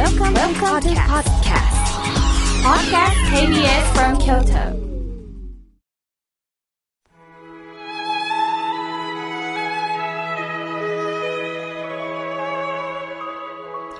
[0.00, 1.76] Welcome, Welcome to podcast.
[2.64, 4.80] Podcast KBS from Kyoto.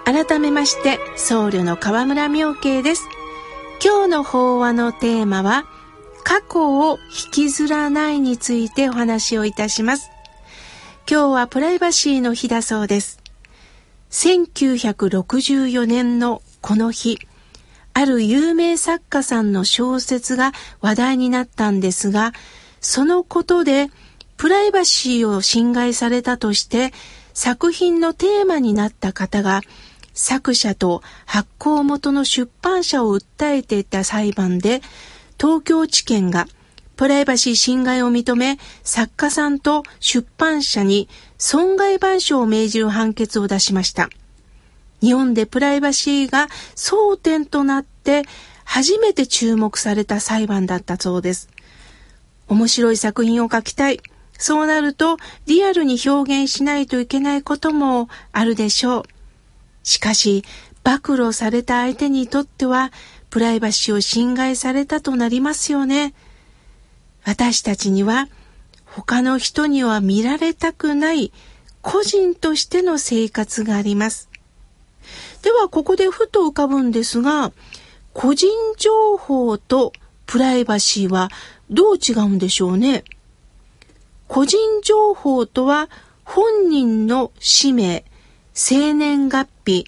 [0.06, 3.06] 改めまして僧侶の河村明慶です
[3.84, 5.66] 今日の法話のテーマは
[6.24, 10.10] 過去を引きずらないについてお話をいたします
[11.06, 13.19] 今日はプライバシーの日だそうです
[14.10, 17.18] 1964年のこの日
[17.92, 22.32] ある有名作家さんの小説が話題になったんですが
[22.80, 23.88] そのことで
[24.36, 26.92] プライバシーを侵害されたとして
[27.34, 29.60] 作品のテーマになった方が
[30.12, 34.82] 作者と発行元の出版社を訴えていた裁判で、
[35.40, 36.46] 東京地検が
[37.00, 44.10] プライバシー侵害を認め、作家さんと出版社に損害賠償を命じる判決を出しました。
[45.00, 48.24] 日本でプライバシーが争点となって
[48.64, 51.48] 初めて注目された裁判だったそうです。
[52.48, 54.00] 面白い作品を書きたい。
[54.36, 59.04] そうなるとリアルに表現しないといけないこともあるでしょう。
[59.84, 60.44] しかし、
[60.84, 62.92] 暴露された相手にとっては、
[63.30, 66.12] プライバシーを侵害されたとなりますよね。
[67.24, 68.28] 私たちには、
[68.84, 71.32] 他の人には見られたくない
[71.82, 74.28] 個人としての生活があります。
[75.42, 77.52] では、ここでふと浮かぶんですが、
[78.12, 79.92] 個人情報と
[80.26, 81.30] プライバシーは
[81.70, 83.04] どう違うんでしょうね？
[84.26, 85.88] 個人情報とは
[86.24, 88.04] 本人の氏名、
[88.52, 89.86] 生年月日、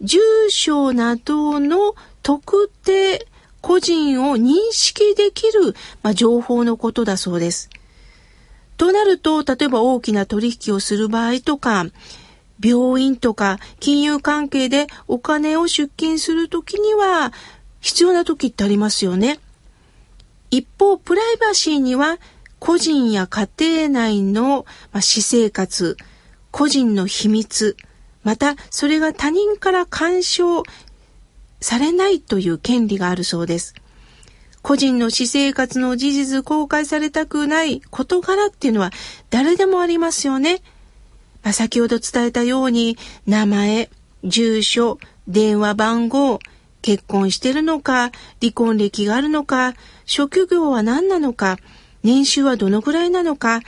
[0.00, 3.26] 住所などの特定
[3.62, 7.70] 個人を認識できる、まあ、情報のことだそうです。
[8.76, 11.86] となると、例えば大きな取引をする場合とか、
[12.62, 17.32] 病院とか金融関係でお金を出金するときには
[17.80, 19.40] 必要な時ってありますよね。
[20.50, 22.18] 一方、プライバシーには
[22.60, 25.96] 個人や家庭内の私生活、
[26.50, 27.76] 個人の秘密、
[28.22, 30.62] またそれが他人から干渉
[31.62, 33.74] されないという権利があるそうです。
[34.62, 38.90] 個人の私生活の事実公開されたくない事柄っていうのは
[39.30, 40.62] 誰でもありますよね。
[41.42, 42.96] まあ、先ほど伝えたように
[43.26, 43.90] 名前、
[44.22, 46.38] 住所、電話番号、
[46.82, 49.74] 結婚してるのか、離婚歴があるのか、
[50.04, 51.58] 職業は何なのか、
[52.02, 53.60] 年収はどのくらいなのか、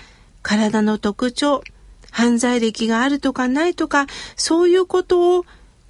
[0.43, 1.63] 体の特徴、
[2.11, 4.07] 犯罪歴があるとかないとか、
[4.37, 5.45] そういうことを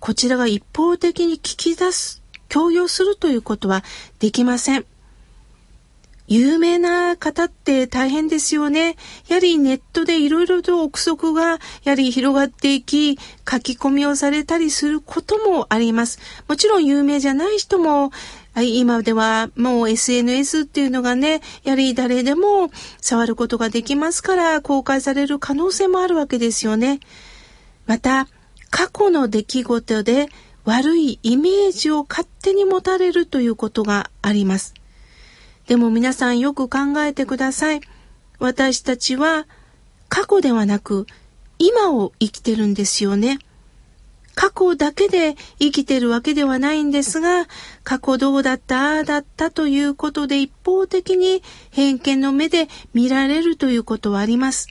[0.05, 3.83] こちらが一方的に聞き出す、強要するということは
[4.19, 4.85] できません。
[6.27, 8.97] 有名な方って大変ですよね。
[9.29, 11.53] やはりネットでいろいろと憶測が
[11.85, 13.17] やはり広がっていき、
[13.51, 16.19] 書き込みをされたりすることもあります。
[16.49, 18.13] もちろん有名じゃない人も
[18.61, 22.71] 今ではもう SNS っていうのがね、やはり誰でも
[23.01, 27.01] 触ることができますから公開される可能性もあるわけですよね。
[27.87, 28.29] また、
[28.75, 30.27] 過去の出来事で
[30.65, 34.75] 悪いイメージを勝手に持たれるということがあります。
[35.69, 37.81] でも皆さんよく考えてください。
[38.41, 39.47] 私たちは
[40.09, 41.07] 過去ではなく
[41.61, 43.39] 今を生きてるんですよね。
[44.35, 47.47] 過去だけで生きてるわけではないんですが、
[47.85, 54.67] 過去どうだった、ああだったということで一方的に偏見の目で見られるということはあります。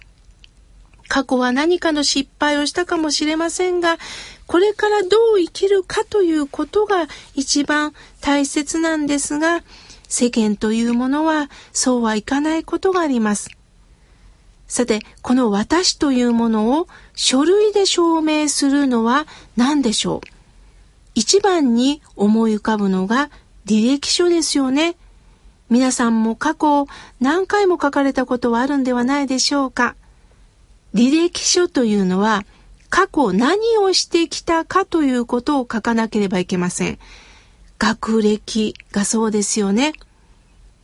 [1.13, 3.99] 過去は何かの失敗をしたかもしれませんが、
[4.47, 9.61] これからどう生きるかということが一番大切なんですが、
[10.07, 13.51] 世間というものはそうはいかないことがあります。
[14.67, 20.21] さて、この私というものを書類で証明するのは何でしょう？
[21.13, 23.29] 一番に思い浮かぶのが
[23.67, 24.95] 履歴書ですよね。
[25.69, 26.87] 皆さんも過去
[27.19, 29.95] 何回も書かれたことはあるんではないでしょうか？
[30.93, 32.45] 履歴書というのは
[32.89, 36.99] 過去何をしてきたかということを書かなければいけません。
[37.79, 39.93] 学歴がそうですよね。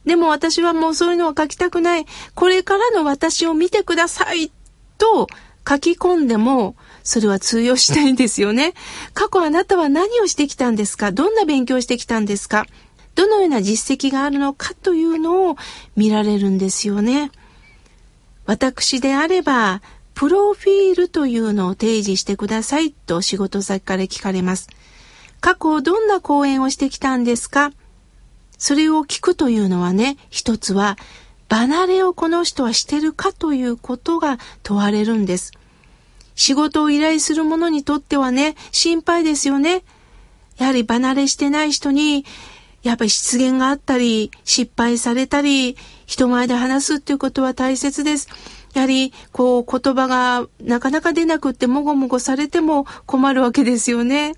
[0.05, 2.05] でも私はもうそういうのは書きたくない。
[2.33, 4.51] これからの私を見てください
[4.97, 5.27] と
[5.67, 8.73] 書き込んでも、それは通用しないんですよね。
[9.13, 11.11] 過去あなたは何をしてきたんですか？
[11.11, 12.65] どんな勉強してきたんですか？
[13.13, 15.57] どのような実績があるのかというのを
[15.95, 17.31] 見られるんですよね。
[18.45, 19.81] 私であれば、
[20.19, 24.67] プロフィールというのを提示してくださいと仕事先から聞かれます。
[25.39, 27.71] 過去どんな講演をしてきたんですか？
[28.57, 30.97] それを聞くというのはね、一つは
[31.47, 35.53] 離れをこの人はしてるかということが問われるんです。
[36.35, 39.83] 仕事を依頼する者にとってはね、心配ですよね。
[40.57, 42.25] やはり離れしてない人に、
[42.83, 48.27] やっぱり失言があったり、失敗されたり、人前で話すっていうことは大切です。
[48.73, 54.35] やはり、こう、言葉がなかなか出なくってもごもごされても困るわけですよね。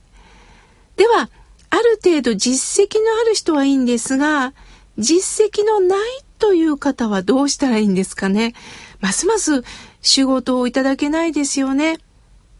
[0.95, 1.29] では、
[1.69, 4.53] ある程度実績のある人はいいんですが、
[4.97, 5.99] 実績のない
[6.37, 8.53] という方はどうしたらいいんですかね。
[8.99, 9.63] ますます
[10.01, 11.97] 仕事をいただけないですよね。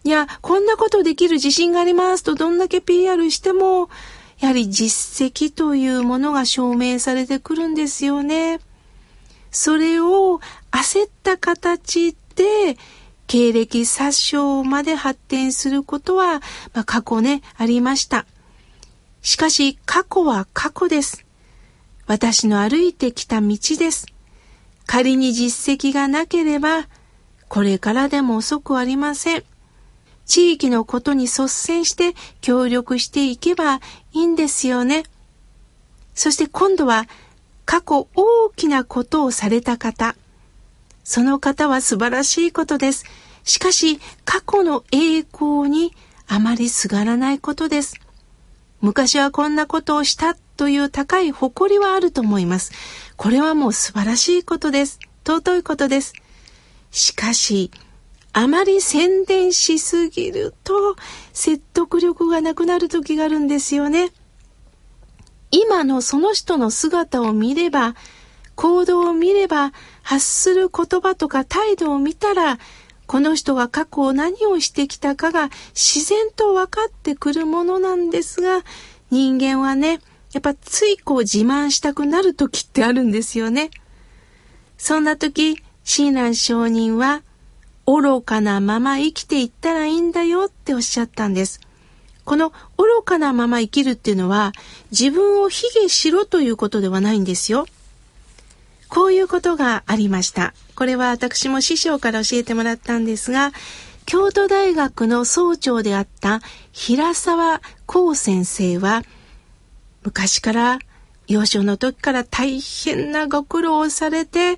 [0.04, 3.90] いや、こんなことできる自信がありますとどんだけ PR しても、
[4.40, 8.60] やはり実績というものが証明されてくるんですよね。
[9.52, 10.40] それを
[10.72, 12.78] 焦った形で
[13.28, 16.40] 経歴殺傷まで発展することは、
[16.74, 18.26] まあ、過去ね、ありました。
[19.22, 21.26] しかし過去は過去です。
[22.08, 24.08] 私の歩いてきた道です。
[24.86, 26.88] 仮に実績がなければ、
[27.48, 29.44] これからでも遅くありません。
[30.26, 33.82] 地域のことに率先して協力していけばい
[34.24, 35.04] いんですよね。
[36.14, 37.08] そして今度は
[37.66, 40.16] 過去大きなことをされた方。
[41.04, 43.06] その方は素晴らしいことです。
[43.44, 45.94] しかし過去の栄光に
[46.28, 47.96] あまりすがらないことです。
[48.82, 52.72] 昔はこんなことをしたという高い誇りはあると思います。
[53.16, 55.00] これはもう素晴らしいことです。
[55.26, 56.14] 尊いことです。
[56.90, 57.72] しかし、
[58.34, 60.96] あまり宣伝しすぎると
[61.34, 64.12] 説得力がなくなる時があるんですよね。
[65.52, 67.96] 今のその人の姿を見れば、
[68.56, 72.58] 行動を見れば、発する言葉とか態度を見たら、
[73.06, 78.64] この人が過去何をしてきたかが自然と分かってくるものなんですが、
[79.10, 80.00] 人間はね、
[80.32, 83.70] やっぱついこう自慢したくなる時ってあるんですよね。
[84.78, 87.24] そんな時、親鸞上人は
[87.86, 91.60] 愚かなまま生きていったらいいんだよっておっしゃったんです。
[92.26, 94.52] この愚かなまま生きるっていうのは
[94.92, 97.66] 自分を卑下しろということではないんですよ。
[98.88, 100.54] こういうことがありました。
[100.76, 103.54] これは私も師匠から教えてもらったんですが、
[104.06, 106.42] 京都大学の総長であった
[106.74, 109.04] 平沢光先生は、
[110.04, 110.80] 昔から
[111.28, 114.58] 幼少の時から大変なご苦労をされて、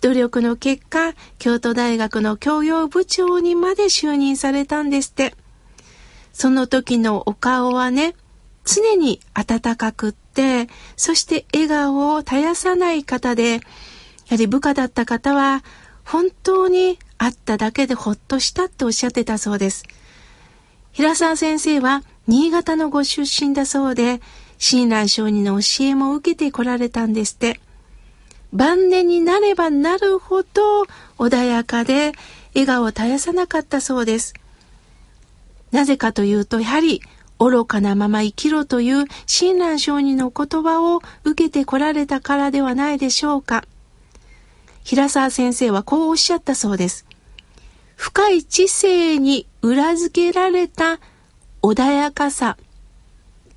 [0.00, 5.34] 努力の結果、京都大学の教養部長にまで就任されたんですって。
[6.32, 8.14] その時のお顔はね、
[8.64, 13.58] 常に温かくって、そして笑顔を絶やさない方で、や
[14.30, 15.62] はり部下だった方は、
[16.04, 19.84] 本当に会っただけでほっとしたっておっしゃってたそうです。
[20.92, 24.20] 平沢先生は新潟のご出身だそうで、
[24.58, 27.60] 親鸞上人の教えも受けてこられたんですって。
[28.52, 30.82] 晩年になればなるほど
[31.18, 32.12] 穏やかで
[32.54, 34.34] 笑顔を絶やさなかったそうです。
[35.72, 37.02] なぜかというと、やはり
[37.38, 43.64] 愚かなまま生きろという親鸞上人の言葉を受けてこられたからではないでしょうか。
[44.84, 47.06] 平沢先生はこうおっしゃったそうです。
[47.96, 51.00] 深い知性に裏付けられた
[51.62, 52.56] 穏やかさ。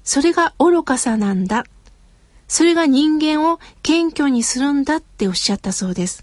[0.03, 1.65] それが愚かさなんだ。
[2.47, 6.21] それが人間を謙虚にするんだっておっしゃったそうです。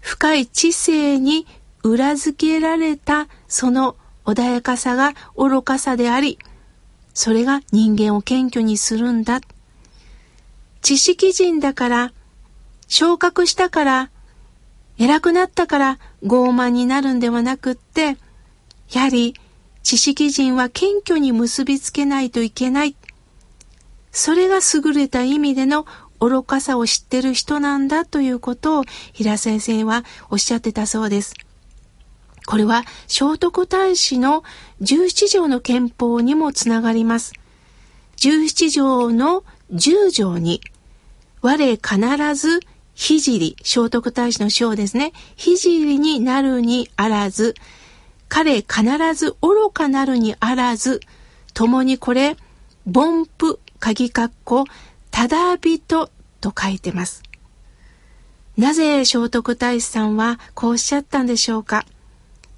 [0.00, 1.46] 深い知性に
[1.82, 6.38] 裏付けられたその穏やかさが愚かさであり、
[7.12, 9.40] それが人間を謙虚にするんだ。
[10.82, 12.12] 知識人だから、
[12.88, 14.10] 昇格したから、
[14.98, 18.16] 偉くなったから傲慢になるんではなくって、
[18.92, 19.34] やはり
[19.82, 22.96] 知識人は謙虚に結びつけないといけない。
[24.12, 25.86] それが優れた意味での
[26.20, 31.34] 愚かさを知ってる人なんだということを平先生はおっしゃってたそうです。
[32.46, 34.44] これは聖徳太子の
[34.82, 37.32] 17条の憲法にもつながります。
[38.16, 40.60] 17条の10条に、
[41.40, 42.60] 我必ず
[42.94, 45.12] 聖聖徳太子の章ですね。
[45.36, 47.54] 聖になるにあらず、
[48.28, 48.82] 彼必
[49.14, 51.00] ず愚かなるにあらず、
[51.54, 52.36] 共にこれ、
[52.86, 54.64] 凡夫鍵括弧、
[55.10, 56.10] ただ人
[56.40, 57.22] と書いてます。
[58.56, 61.84] なぜ聖徳太子さんはこうおっしゃったんでしょうか？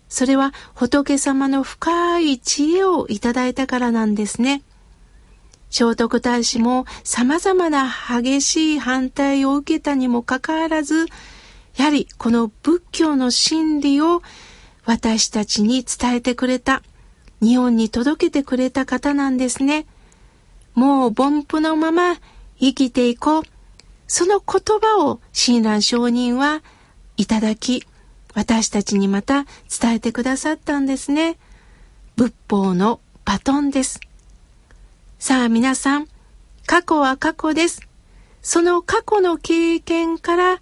[0.09, 4.63] それは仏様の深い知恵をいただいたからなんですね。
[5.69, 11.07] 聖徳太子も様々な激しい反対を受けたにもかかわらず、
[11.77, 14.23] やはりこの仏教の真理を
[14.85, 16.83] 私たちに伝えてくれた、
[17.43, 19.87] 日本に届けてくれた方なんですね。
[20.75, 22.17] もう凡夫のまま
[22.59, 23.43] 生きていこう。
[24.09, 26.63] その言葉を親鸞上人は
[27.17, 27.85] いただき、
[28.37, 29.47] 私たちにまた
[29.81, 31.39] 伝えてくださったんですね。
[32.17, 33.99] 仏法のバトンです。
[35.19, 36.07] さあ皆さん、
[36.67, 37.81] 過去は過去です。
[38.43, 40.61] その過去の経験から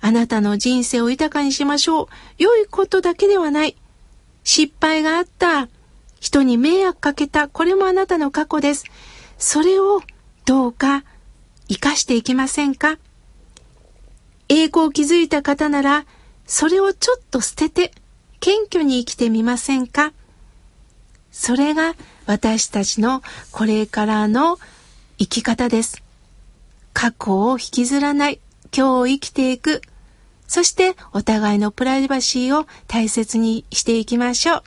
[0.00, 2.06] あなたの人生を豊かにしましょう。
[2.38, 3.76] 良いことだけではない。
[4.44, 5.68] 失敗があった。
[6.20, 7.48] 人に迷惑かけた。
[7.48, 8.84] これもあなたの過去です。
[9.36, 10.00] それを
[10.44, 11.02] どうか
[11.68, 12.98] 生かしていきませんか
[14.48, 16.06] 栄光を築いた方なら、
[16.46, 17.92] それをちょっと捨てて、
[18.40, 20.12] 謙虚に生きてみませんか？
[21.32, 21.94] それが
[22.26, 23.22] 私たちの
[23.52, 24.58] これからの
[25.18, 26.02] 生き方です。
[26.92, 28.40] 過去を引きずらない、
[28.76, 29.82] 今日を生きていく、
[30.46, 34.62] そしてお互いのプライバシーを大切にしていきましょう。